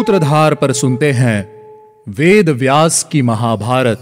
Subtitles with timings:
[0.00, 1.38] सूत्रधार पर सुनते हैं
[2.08, 3.98] वेद व्यास की महाभारत।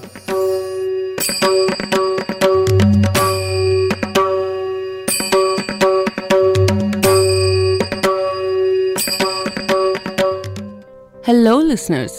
[11.26, 12.12] हेलो लिसनर्स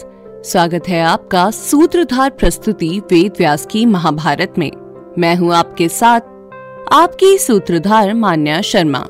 [0.52, 4.72] स्वागत है आपका सूत्रधार प्रस्तुति वेद व्यास की महाभारत में।
[5.18, 6.22] मैं हूँ आपके साथ
[6.92, 9.06] आपकी सूत्रधार मान्या शर्मा।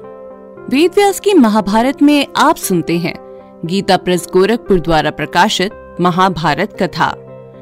[0.70, 3.29] वेद व्यास की महाभारत में आप सुनते हैं
[3.66, 7.16] गीता प्रेस गोरखपुर द्वारा प्रकाशित महाभारत कथा।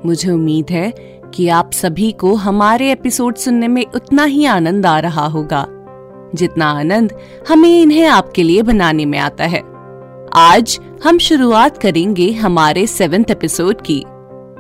[0.06, 0.94] मुझे उम्मीद है
[1.34, 5.66] कि आप सभी को हमारे एपिसोड सुनने में उतना ही आनंद आ रहा होगा।
[6.36, 7.14] जितना आनंद
[7.50, 9.62] हमें इन्हें आपके लिए बनाने में आता है।
[10.34, 14.04] आज हम शुरुआत करेंगे हमारे सेवेंथ एपिसोड की।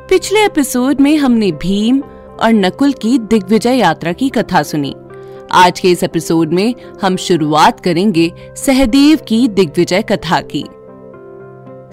[0.10, 2.04] पिछले एपिसोड में हमने भीम
[2.44, 4.96] और नकुल की दिग्विजय यात्रा की कथा सुनी।
[5.52, 10.65] आज के इस एपिसोड में हम शुरुआत करेंगे सहदेव की दिग्विजय कथा की।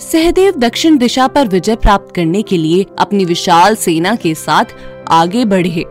[0.00, 4.64] सहदेव दक्षिण दिशा पर विजय प्राप्त करने के लिए अपनी विशाल सेना के साथ
[5.08, 5.84] आगे बढ़े।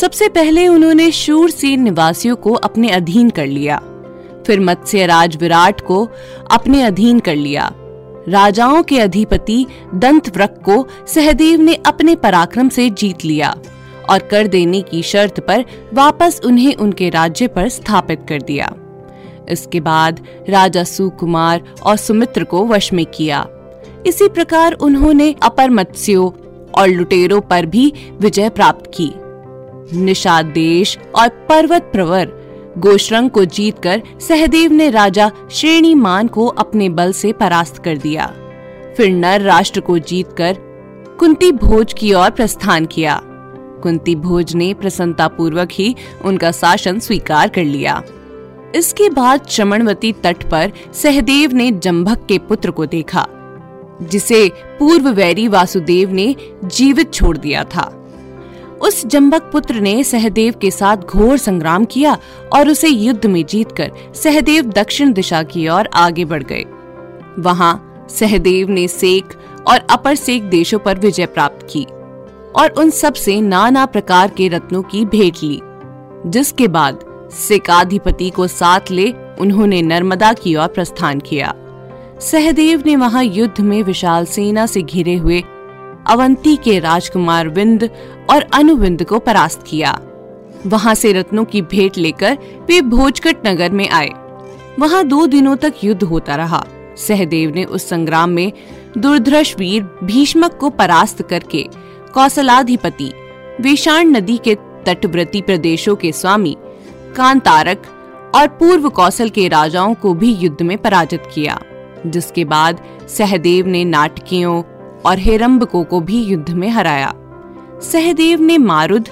[0.00, 3.76] सबसे पहले उन्होंने शूर सेन निवासियों को अपने अधीन कर लिया।
[4.46, 6.08] फिर मत्स्य राज विराट को
[6.50, 7.70] अपने अधीन कर लिया।
[8.28, 13.54] राजाओं के अधिपति दंत को सहदेव ने अपने पराक्रम से जीत लिया
[14.10, 18.74] और कर देने की शर्त पर वापस उन्हें उनके राज्य पर स्थापित कर दिया।
[19.48, 23.46] इसके बाद राजा सुकुमार और सुमित्र को वश में किया।
[24.06, 26.30] इसी प्रकार उन्होंने अपर मत्स्यों
[26.80, 29.12] और लुटेरों पर भी विजय प्राप्त की।
[29.98, 32.32] निषाद देश और पर्वत प्रवर
[32.78, 38.26] गोशरंग को जीतकर सहदेव ने राजा श्रेणीमान को अपने बल से परास्त कर दिया।
[38.96, 40.56] फिर नर राष्ट्र को जीतकर
[41.18, 43.20] कुंती भोज की ओर प्रस्थान किया।
[43.82, 48.02] कुंती भोज ने प्रसन्नता पूर्वक ही उनका शासन स्वीकार कर लिया।
[48.74, 53.26] इसके बाद चमनवती तट पर सहदेव ने जम्भक के पुत्र को देखा,
[54.02, 56.34] जिसे पूर्व वैरी वासुदेव ने
[56.64, 57.84] जीवित छोड़ दिया था।
[58.82, 62.16] उस जम्बक पुत्र ने सहदेव के साथ घोर संग्राम किया
[62.52, 66.64] और उसे युद्ध में जीतकर सहदेव दक्षिण दिशा की ओर आगे बढ़ गए।
[67.38, 69.34] वहाँ सहदेव ने सेक
[69.68, 71.84] और अपर सेक देशों पर विजय प्राप्त की
[72.56, 75.60] और उन सबसे नाना प्रकार के रत्नों की भेंट ली,
[76.26, 79.10] जिसके बाद सिकाधिपति को साथ ले
[79.40, 81.54] उन्होंने नर्मदा की ओर प्रस्थान किया।
[82.20, 85.42] सहदेव ने वहाँ युद्ध में विशाल सेना से घिरे हुए
[86.10, 87.88] अवंती के राजकुमार विंद
[88.30, 89.98] और अनुविंद को परास्त किया।
[90.66, 92.38] वहाँ से रत्नों की भेंट लेकर
[92.68, 94.10] वे भोजकट नगर में आए।
[94.78, 96.64] वहाँ दो दिनों तक युद्ध होता रहा।
[96.96, 98.52] सहदेव ने उस संग्राम में
[98.98, 101.66] दुर्धर्ष वीर भीष्मक को परास्त करके
[102.14, 103.12] कौशलाधिपति
[103.60, 104.54] विषाण नदी के
[104.86, 106.56] तटवर्ती प्रदेशों के स्वामी
[107.16, 107.82] कांतारक
[108.34, 111.58] और पूर्व कौशल के राजाओं को भी युद्ध में पराजित किया,
[112.06, 114.62] जिसके बाद सहदेव ने नाटकियों
[115.06, 117.12] और हेरम्बको को भी युद्ध में हराया।
[117.82, 119.08] सहदेव ने मारुद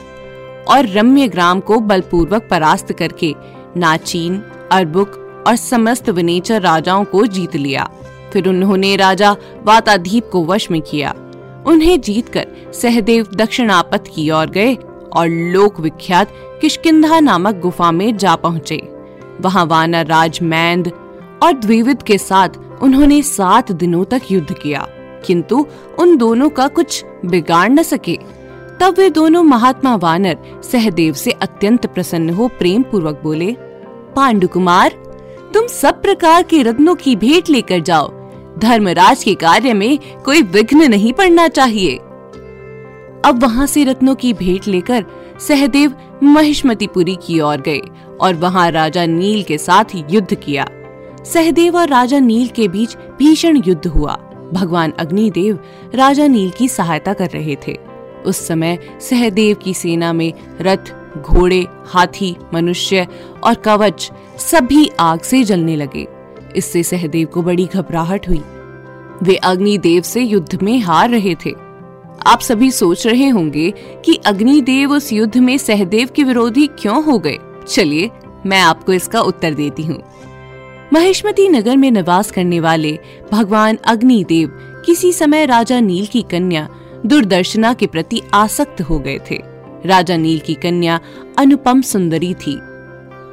[0.69, 3.34] और रम्य ग्राम को बलपूर्वक परास्त करके
[3.77, 7.88] नाचीन, अरबुक और समस्त विनेचर राजाओं को जीत लिया।
[8.32, 11.15] फिर उन्होंने राजा वाताधीप को वश में किया।
[11.67, 14.75] उन्हें जीतकर सहदेव दक्षिणापत की ओर गए
[15.17, 18.76] और लोक विख्यात किशकिंधा नामक गुफा में जा पहुँचे।
[19.41, 20.91] वहाँ वानर राज मैंद
[21.43, 24.87] और द्विविद के साथ उन्होंने सात दिनों तक युद्ध किया,
[25.26, 25.66] किंतु
[25.99, 28.16] उन दोनों का कुछ बिगाड़ न सके।
[28.81, 33.53] तब वे दोनों महात्मा वानर सहदेव से अत्यंत प्रसन्न हो प्रेम पूर्वक बोले
[34.16, 34.93] पांडु कुमार
[35.54, 38.09] तुम सब प्रकार के रत्नों की भेंट लेकर जाओ।
[38.59, 41.97] धर्मराज के कार्य में कोई विघ्न नहीं पड़ना चाहिए
[43.25, 45.04] अब वहाँ से रत्नों की भेंट लेकर
[45.41, 47.81] सहदेव महिष्मतिपुरी की ओर गए
[48.20, 50.66] और वहाँ राजा नील के साथ युद्ध किया।
[51.25, 54.16] सहदेव और राजा नील के बीच भीषण युद्ध हुआ।
[54.54, 55.58] भगवान अग्निदेव
[55.94, 57.78] राजा नील की सहायता कर रहे थे।
[58.26, 63.06] उस समय सहदेव की सेना में रथ, घोड़े, हाथी, मनुष्य
[63.44, 66.06] और कवच सभी आग से जलने लगे।
[66.56, 68.43] इससे सहदेव को बड़ी घबराहट हुई।
[69.23, 71.69] वे अग्निदेव से युद्ध में हार रहे थे।
[72.26, 73.70] आप सभी सोच रहे होंगे
[74.05, 77.38] कि अग्निदेव उस युद्ध में सहदेव के विरोधी क्यों हो गए?
[77.69, 78.11] चलिए,
[78.46, 80.02] मैं आपको इसका उत्तर देती हूँ।
[80.93, 82.99] महेशमती नगर में निवास करने वाले
[83.32, 84.49] भगवान अग्निदेव
[84.87, 86.69] किसी समय राजा नील की कन्या
[87.06, 89.38] दुर्दर्शना के प्रति आसक्त हो गए थे।
[89.87, 91.00] राजा नील की कन्या
[91.38, 92.56] अनुपम सुंदरी थी।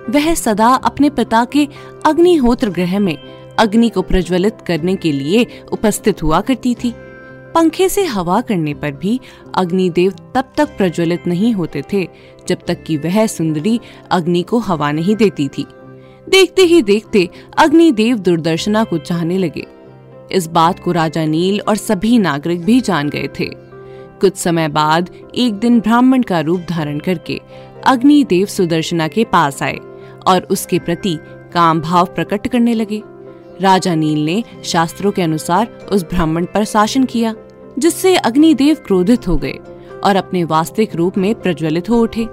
[0.10, 1.68] वह सदा अपने पिता के
[2.06, 3.18] अग्निहोत्र ग्रह में
[3.60, 6.94] अग्नि को प्रज्वलित करने के लिए उपस्थित हुआ करती थी।
[7.58, 9.20] पंखे से हवा करने पर भी
[9.56, 12.08] अग्निदेव तब तक प्रज्वलित नहीं होते थे,
[12.48, 13.80] जब तक कि वह सुंदरी
[14.12, 15.66] अग्नि को हवा नहीं देती थी।
[16.30, 19.66] देखते ही देखते अग्निदेव दुर्दर्शना को चाहने लगे।
[20.32, 23.50] इस बात को राजा नील और सभी नागरिक भी जान गए थे।
[24.22, 27.40] कुछ समय बाद एक दिन ब्राह्मण का रूप धारण करके
[27.86, 29.80] अग्निदेव सुदर्शना के पास आए
[30.28, 31.18] और उसके प्रति
[31.54, 33.02] काम भाव प्रकट करने लगे।
[33.62, 37.36] राजा नील ने शास्त्रों के अनुसार उस ब्राह्मण पर शासन किया।
[37.80, 39.58] जिससे अग्निदेव क्रोधित हो गए
[40.04, 42.24] और अपने वास्तविक रूप में प्रज्वलित हो उठे।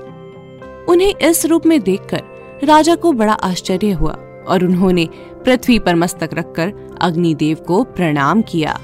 [0.88, 2.22] उन्हें इस रूप में देखकर
[2.64, 4.12] राजा को बड़ा आश्चर्य हुआ
[4.48, 5.08] और उन्होंने
[5.44, 8.78] पृथ्वी पर मस्तक रखकर अग्निदेव को प्रणाम किया,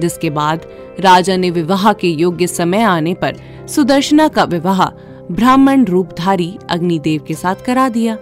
[0.00, 0.66] जिसके बाद
[1.00, 3.36] राजा ने विवाह के योग्य समय आने पर
[3.68, 4.84] सुदर्शना का विवाह
[5.30, 8.16] ब्राह्मण रूपधारी अग्निदेव के साथ करा दिया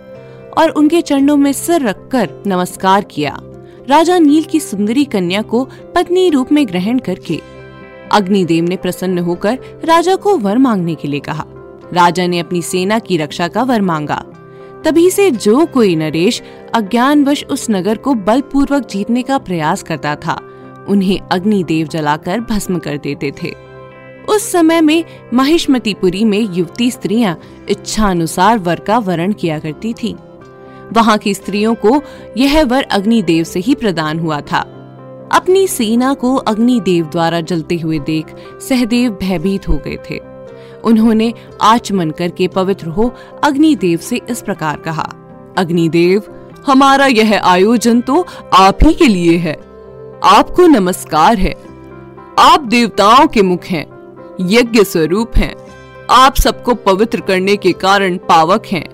[0.58, 3.36] और उनके चरणों में सिर रखकर नमस्कार किया।
[3.88, 7.40] राजा नील की सुंदरी कन्या को पत्नी रूप में ग्रहण करके
[8.14, 11.44] अग्निदेव ने प्रसन्न होकर राजा को वर मांगने के लिए कहा।
[11.92, 14.24] राजा ने अपनी सेना की रक्षा का वर मांगा।
[14.84, 16.42] तभी से जो कोई नरेश
[16.74, 20.40] अज्ञानवश उस नगर को बलपूर्वक जीतने का प्रयास करता था,
[20.88, 23.54] उन्हें अग्निदेव जलाकर भस्म कर देते थे।
[24.28, 30.16] उस समय में महिष्मतीपुरी में युवती स्त्रियाँ इच्छा अनुसार वर का वरण किया करती थी।
[30.92, 32.02] वहाँ की स्त्रियों को
[32.36, 34.70] यह वर अग्निदेव से ही प्रदान हुआ था।
[35.34, 38.26] अपनी सेना को अग्निदेव द्वारा जलते हुए देख
[38.60, 40.20] सहदेव भयभीत हो गए थे।
[40.84, 43.14] उन्होंने आचमन करके पवित्र हो
[43.44, 45.08] अग्निदेव से इस प्रकार कहा,
[45.58, 46.22] अग्निदेव,
[46.66, 49.54] हमारा यह आयोजन तो आप ही के लिए है।
[50.24, 51.54] आपको नमस्कार है।
[52.38, 53.86] आप देवताओं के मुख हैं,
[54.40, 55.54] यज्ञ स्वरूप हैं।
[56.10, 58.86] आप सबको पवित्र करने के कारण पावक हैं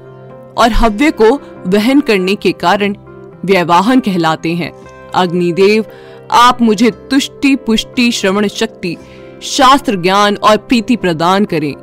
[0.55, 1.35] और हव्य को
[1.67, 2.97] वहन करने के कारण
[3.45, 4.73] व्यवाहन कहलाते हैं।
[5.15, 5.85] अग्निदेव
[6.31, 8.97] आप मुझे तुष्टि पुष्टि श्रवण शक्ति,
[9.43, 11.75] शास्त्र ज्ञान और प्रीति प्रदान करें।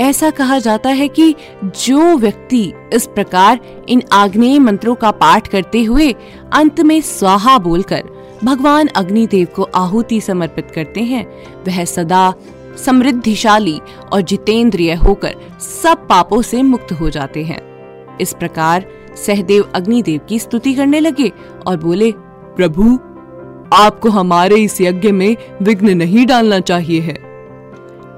[0.00, 5.82] ऐसा कहा जाता है कि जो व्यक्ति इस प्रकार इन आग्नेय मंत्रों का पाठ करते
[5.82, 6.14] हुए
[6.52, 8.02] अंत में स्वाहा बोलकर
[8.44, 11.26] भगवान अग्निदेव को आहुति समर्पित करते हैं,
[11.66, 12.32] वह सदा
[12.86, 13.80] समृद्धिशाली
[14.12, 15.34] और जितेंद्रिय होकर
[15.82, 17.60] सब पापों से मुक्त हो जाते हैं।
[18.18, 18.86] इस प्रकार
[19.26, 21.32] सहदेव अग्निदेव की स्तुति करने लगे
[21.66, 22.12] और बोले,
[22.56, 22.98] प्रभु
[23.72, 27.14] आपको हमारे इस यज्ञ में विघ्न नहीं डालना चाहिए है।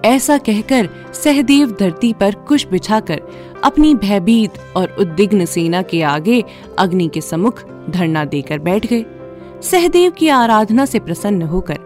[0.04, 3.20] ऐसा कहकर सहदेव धरती पर कुश बिछाकर
[3.64, 6.44] अपनी भयभीत और उद्विग्न सेना के आगे
[6.78, 9.04] अग्नि के सम्मुख धरना देकर बैठ गए।
[9.62, 11.78] सहदेव की आराधना से प्रसन्न होकर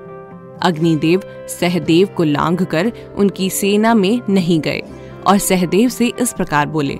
[0.62, 4.82] अग्निदेव सहदेव को लांग कर उनकी सेना में नहीं गए
[5.26, 6.98] और सहदेव से इस प्रकार बोले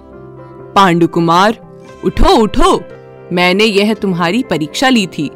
[0.75, 1.59] पांडु कुमार
[2.05, 2.81] उठो उठो।
[3.33, 5.31] मैंने यह तुम्हारी परीक्षा ली थी।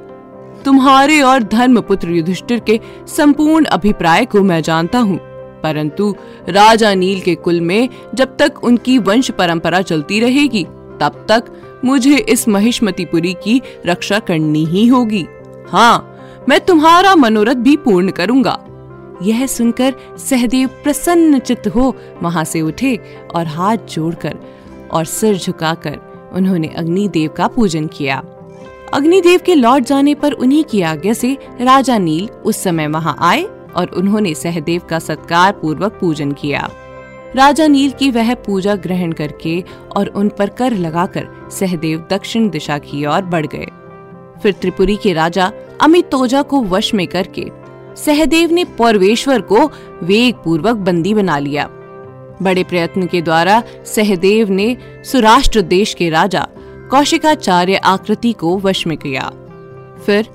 [0.65, 5.19] तुम्हारे और धर्मपुत्र युधिष्ठिर के संपूर्ण अभिप्राय को मैं जानता हूँ।
[5.63, 6.15] परंतु
[6.49, 10.65] राजा नील के कुल में जब तक उनकी वंश परंपरा चलती रहेगी,
[11.01, 11.45] तब तक
[11.85, 15.27] मुझे इस महिष्मतीपुरी की रक्षा करनी ही होगी।
[15.69, 16.17] हाँ
[16.49, 18.59] मैं तुम्हारा मनोरथ भी पूर्ण करूँगा।
[19.23, 22.99] यह सुनकर सहदेव प्रसन्न चित्त हो वहाँ से उठे
[23.35, 24.37] और हाथ जोड़कर
[24.91, 25.99] और सिर झुकाकर
[26.33, 28.23] उन्होंने अग्निदेव का पूजन किया।
[28.95, 33.43] अग्निदेव के लौट जाने पर उन्हीं की आज्ञा से राजा नील उस समय वहाँ आए
[33.77, 36.71] और उन्होंने सहदेव का सत्कार पूर्वक पूजन किया।
[37.37, 39.65] राजा नील की वह पूजा ग्रहण करके
[39.97, 43.67] और उन पर कर लगाकर सहदेव दक्षिण दिशा की ओर बढ़ गए।
[44.43, 47.47] फिर त्रिपुरी के राजा अमित तोजा को वश में करके
[47.97, 49.67] सहदेव ने पौरवेश्वर को
[50.03, 51.69] वेग पूर्वक बंदी बना लिया।
[52.43, 56.47] बड़े प्रयत्न के द्वारा सहदेव ने सुराष्ट्र देश के राजा
[56.91, 59.31] कौशिकाचार्य आकृति को वश में किया।
[60.07, 60.29] फिर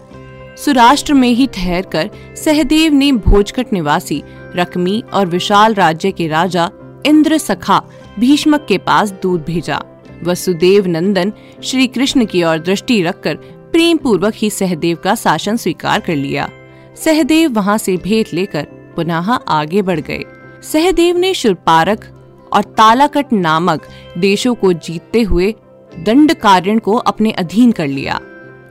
[0.57, 4.24] सुराष्ट्र में ही ठहर कर सहदेव ने भोजकट निवासी
[4.55, 6.69] रकमी और विशाल राज्य के राजा
[7.05, 7.81] इंद्र सखा
[8.19, 9.81] भीष्मक के पास दूध भेजा।
[10.24, 11.33] वसुदेव नंदन
[11.63, 13.35] श्री कृष्ण की ओर दृष्टि रखकर
[13.71, 16.50] प्रेम पूर्वक ही सहदेव का शासन स्वीकार कर लिया।
[16.95, 20.24] सहदेव वहाँ से भेंट लेकर पुनः आगे बढ़ गए।
[20.63, 22.05] सहदेव ने शुरपारक
[22.53, 25.53] और तालाकट नामक देशों को जीतते हुए
[25.99, 28.19] दंड कारण को अपने अधीन कर लिया,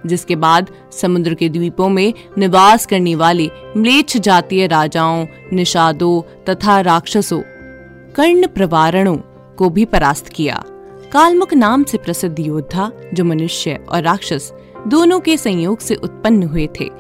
[0.07, 7.41] जिसके बाद समुद्र के द्वीपों में निवास करने वाले म्लेच्छ जातीय राजाओं, निषादों तथा राक्षसों
[8.17, 9.17] कर्ण प्रवारणों
[9.59, 10.63] को भी परास्त किया।
[11.13, 14.53] कालमुख नाम से प्रसिद्ध योद्धा, जो मनुष्य और राक्षस
[14.89, 16.91] दोनों के संयोग से उत्पन्न हुए थे,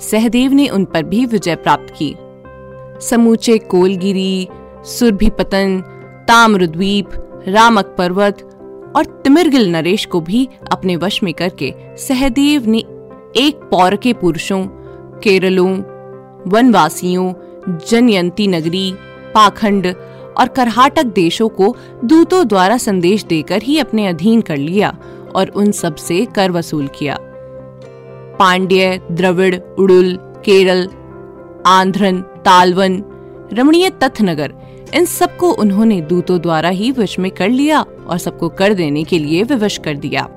[0.00, 2.14] सहदेव ने उन पर भी विजय प्राप्त की।
[3.00, 4.48] समूचे कोलगिरी
[4.84, 5.80] सुरभिपतन
[6.28, 7.08] ताम्रद्वीप,
[7.48, 8.53] रामक पर्वत
[8.96, 12.78] और तिमिरगिल नरेश को भी अपने वश में करके सहदेव ने
[13.36, 14.66] एक पौर के पुरुषों,
[15.20, 15.70] केरलों,
[16.46, 17.32] वनवासियों,
[17.90, 18.92] जनयंती नगरी,
[19.34, 19.86] पाखंड
[20.38, 24.96] और करहाटक देशों को दूतों द्वारा संदेश देकर ही अपने अधीन कर लिया
[25.34, 27.18] और उन सबसे कर वसूल किया।
[28.38, 30.88] पांड्य, द्रविड़, उड़ुल, केरल,
[31.66, 33.02] आंध्रन, तालवन,
[33.52, 34.54] रमणीय तथनगर
[34.94, 39.18] इन सबको उन्होंने दूतों द्वारा ही वश में कर लिया और सबको कर देने के
[39.18, 40.28] लिए विवश कर दिया।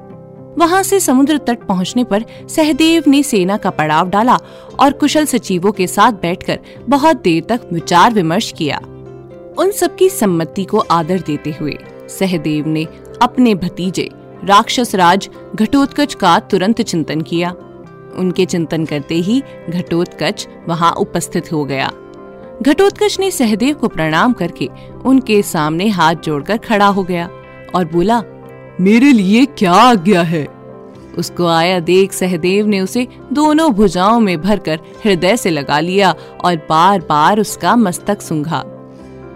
[0.57, 4.37] वहाँ से समुद्र तट पहुँचने पर सहदेव ने सेना का पड़ाव डाला
[4.79, 6.59] और कुशल सचिवों के साथ बैठकर
[6.89, 8.77] बहुत देर तक विचार विमर्श किया।
[9.57, 11.77] उन सबकी सम्मति को आदर देते हुए
[12.09, 12.87] सहदेव ने
[13.21, 14.09] अपने भतीजे,
[14.43, 17.51] राक्षस राज घटोत्कच का तुरंत चिंतन किया।
[18.15, 21.91] उनके चिंतन करते ही घटोत्कच वहाँ उपस्थित हो गया।
[22.61, 24.69] घटोत्कच ने सहदेव को प्रणाम करके
[25.05, 27.29] उनके सामने हाथ जोड़कर खड़ा हो गया
[27.75, 28.21] और बोला,
[28.81, 30.45] मेरे लिए क्या आज्ञा है?
[31.17, 36.13] उसको आया देख सहदेव ने उसे दोनों भुजाओं में भरकर हृदय से लगा लिया
[36.45, 38.59] और बार बार उसका मस्तक सुंघा।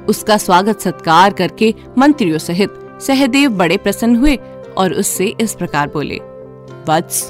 [0.09, 4.37] उसका स्वागत सत्कार करके मंत्रियों सहित सहदेव बड़े प्रसन्न हुए
[4.77, 6.17] और उससे इस प्रकार बोले,
[6.89, 7.29] वत्स,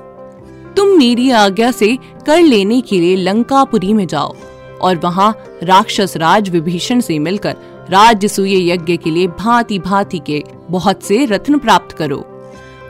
[0.78, 1.96] तुम मेरी आज्ञा से
[2.26, 4.36] कर लेने के लिए लंकापुरी में जाओ।
[4.82, 5.34] और वहाँ
[5.64, 7.56] राक्षस राज विभीषण से मिलकर
[7.90, 12.18] राज्य सूय यज्ञ के लिए भांति भांति के बहुत से रत्न प्राप्त करो।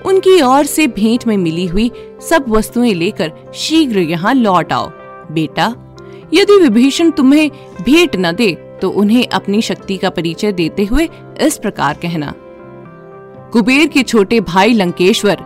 [0.06, 1.90] उनकी ओर से भेंट में मिली हुई
[2.30, 4.90] सब वस्तुएँ लेकर शीघ्र यहाँ लौट आओ।
[5.32, 5.68] बेटा,
[6.34, 7.50] यदि विभीषण तुम्हें
[7.82, 11.08] भेंट न दे तो उन्हें अपनी शक्ति का परिचय देते हुए
[11.42, 12.34] इस प्रकार कहना।
[13.54, 15.38] कुबेर के छोटे भाई लंकेश्वर,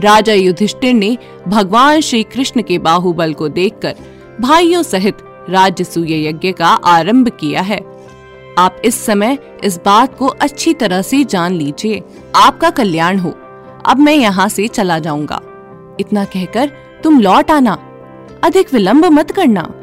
[0.00, 1.16] राजा युधिष्ठिर ने
[1.48, 3.96] भगवान श्री कृष्ण के बाहुबल को देखकर
[4.40, 5.16] भाइयों सहित
[5.50, 7.80] राज्य सूय यज्ञ का आरंभ किया है।
[8.58, 12.02] आप इस समय इस बात को अच्छी तरह से जान लीजिए।
[12.36, 13.30] आपका कल्याण हो।
[13.86, 15.40] अब मैं यहाँ से चला जाऊँगा।
[16.00, 16.70] इतना कहकर
[17.04, 17.78] तुम लौट आना।
[18.44, 19.74] अधिक विलंब मत करना।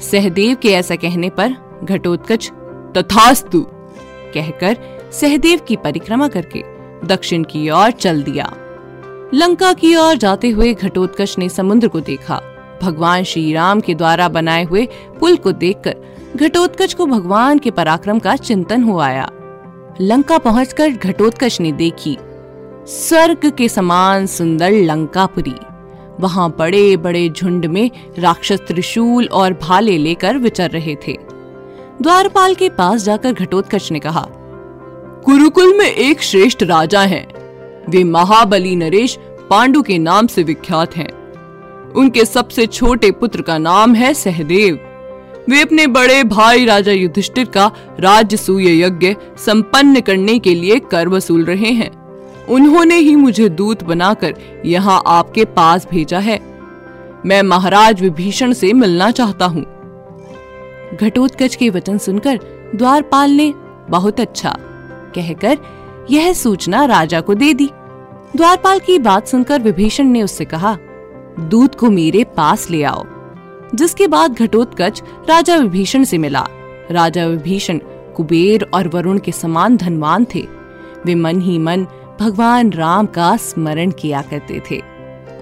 [0.00, 2.50] सहदेव के ऐसा कहने पर घटोत्कच,
[2.96, 3.66] तथास्तु!
[4.34, 4.76] कहकर
[5.12, 6.62] सहदेव की परिक्रमा करके
[7.06, 8.52] दक्षिण की ओर चल दिया।
[9.34, 12.49] लंका की ओर जाते हुए घटोत्कच ने समुद्र को देखा।
[12.82, 14.86] भगवान श्री राम के द्वारा बनाए हुए
[15.20, 15.96] पुल को देखकर
[16.36, 19.30] घटोत्कच को भगवान के पराक्रम का चिंतन हो आया।
[20.00, 22.16] लंका पहुंचकर घटोत्कच ने देखी,
[22.88, 25.54] स्वर्ग के समान सुंदर लंकापुरी।
[26.20, 31.16] वहाँ बड़े बड़े झुंड में राक्षस त्रिशूल और भाले लेकर विचर रहे थे।
[32.02, 34.26] द्वारपाल के पास जाकर घटोत्कच ने कहा,
[35.24, 37.26] कुरुकुल में एक श्रेष्ठ राजा हैं।
[37.88, 39.18] वे महाबली नरेश
[39.50, 41.08] पांडु के नाम से विख्यात हैं।
[41.96, 44.78] उनके सबसे छोटे पुत्र का नाम है सहदेव।
[45.48, 47.70] वे अपने बड़े भाई राजा युधिष्ठिर का
[48.00, 51.90] राज्य सूय यज्ञ संपन्न करने के लिए कर वसूल रहे हैं।
[52.46, 54.34] उन्होंने ही मुझे दूत बनाकर
[54.66, 56.38] यहाँ आपके पास भेजा है।
[57.26, 59.64] मैं महाराज विभीषण से मिलना चाहता हूँ।
[60.96, 62.38] घटोत्कच के वचन सुनकर
[62.74, 63.52] द्वारपाल ने
[63.90, 64.56] बहुत अच्छा
[65.14, 65.58] कहकर
[66.10, 67.70] यह सूचना राजा को दे दी।
[68.36, 70.76] द्वारपाल की बात सुनकर विभीषण ने उससे कहा
[71.40, 73.04] दूध को मेरे पास ले आओ।
[73.74, 76.46] जिसके बाद घटोत्कच राजा विभीषण से मिला।
[76.90, 77.78] राजा विभीषण
[78.16, 80.48] कुबेर और वरुण के समान धनवान थे।
[81.06, 81.86] वे मन ही मन
[82.20, 84.82] भगवान राम का स्मरण किया करते थे।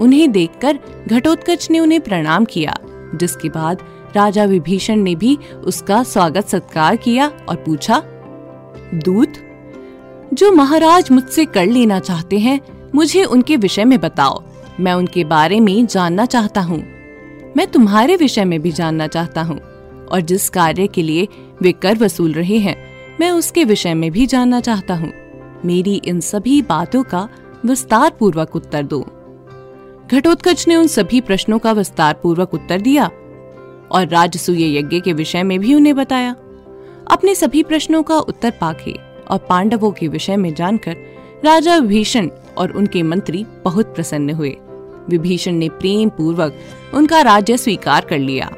[0.00, 0.78] उन्हें देखकर
[1.08, 2.78] घटोत्कच ने उन्हें प्रणाम किया,
[3.14, 3.82] जिसके बाद
[4.16, 8.02] राजा विभीषण ने भी उसका स्वागत सत्कार किया और पूछा,
[8.94, 9.32] दूत,
[10.34, 12.60] जो महाराज मुझसे कर लेना चाहते हैं,
[12.94, 14.42] मुझे उनके विषय में बताओ।
[14.80, 16.78] मैं उनके बारे में जानना चाहता हूँ।
[17.56, 19.58] मैं तुम्हारे विषय में भी जानना चाहता हूँ,
[20.06, 21.28] और जिस कार्य के लिए
[21.62, 22.76] वे कर वसूल रहे हैं,
[23.20, 25.12] मैं उसके विषय में भी जानना चाहता हूँ।
[25.64, 27.28] मेरी इन सभी बातों का
[27.66, 29.00] विस्तार पूर्वक उत्तर दो।
[30.10, 33.06] घटोत्कच ने उन सभी प्रश्नों का विस्तार पूर्वक उत्तर दिया,
[33.90, 36.34] और राजसूय यज्ञ के विषय में भी उन्हें बताया।
[37.10, 38.92] अपने सभी प्रश्नों का उत्तर पाके
[39.30, 40.96] और पांडवों के विषय में जानकर
[41.44, 44.56] राजा भीषण और उनके मंत्री बहुत प्रसन्न हुए।
[45.08, 46.54] विभीषण ने प्रेम पूर्वक
[46.94, 48.50] उनका राज्य स्वीकार कर लिया।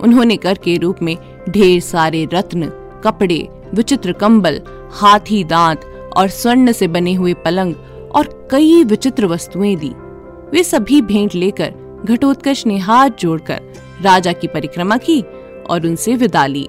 [0.00, 1.16] उन्होंने कर के रूप में
[1.48, 2.68] ढेर सारे रत्न,
[3.04, 4.60] कपड़े, विचित्र कंबल,
[4.92, 5.80] हाथी दांत
[6.16, 7.74] और स्वर्ण से बने हुए पलंग
[8.14, 9.92] और कई विचित्र वस्तुएँ दी।
[10.52, 13.60] वे सभी भेंट लेकर घटोत्कच ने हाथ जोड़कर
[14.02, 15.20] राजा की परिक्रमा की
[15.70, 16.68] और उनसे विदा ली।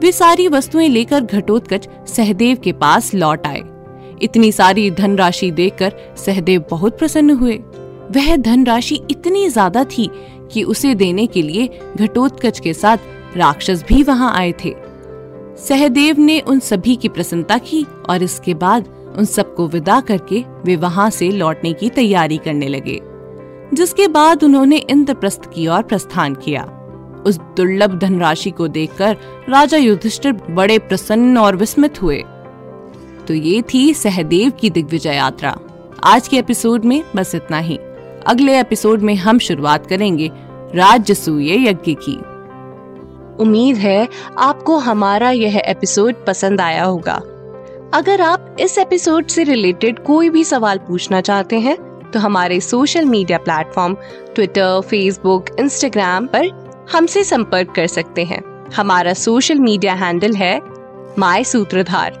[0.00, 3.62] वे सारी वस्तुएँ लेकर घटोत्कच सहदेव के पास लौट आए।
[4.22, 7.60] इतनी सारी धनराशि देखकर सहदेव बहुत प्रसन्न हुए।
[8.10, 10.08] वह धनराशि इतनी ज़्यादा थी
[10.52, 14.74] कि उसे देने के लिए घटोत्कच के साथ राक्षस भी वहाँ आए थे।
[15.58, 20.76] सहदेव ने उन सभी की प्रसन्नता की और इसके बाद उन सबको विदा करके वे
[20.76, 23.00] वहाँ से लौटने की तैयारी करने लगे,
[23.74, 26.62] जिसके बाद उन्होंने इंद्रप्रस्थ की ओर प्रस्थान किया।
[27.26, 29.16] उस दुर्लभ धनराशि को देखकर
[29.48, 32.22] राजा युधिष्ठिर बड़े प्रसन्न और विस्मित हुए।
[33.28, 35.56] तो ये थी सहदेव की दिग्विजय यात्रा।
[36.04, 37.78] आज के एपिसोड में बस इतना ही।
[38.26, 40.30] अगले एपिसोड में हम शुरुआत करेंगे
[40.74, 42.16] राजसूय यज्ञ की।
[43.42, 47.14] उम्मीद है आपको हमारा यह एपिसोड पसंद आया होगा।
[47.94, 51.76] अगर आप इस एपिसोड से रिलेटेड कोई भी सवाल पूछना चाहते हैं
[52.10, 53.96] तो हमारे social media platform
[54.34, 56.48] Twitter, Facebook, Instagram पर
[56.92, 58.42] हमसे संपर्क कर सकते हैं।
[58.76, 60.60] हमारा सोशल मीडिया हैंडल है
[61.18, 62.20] माय सूत्रधार।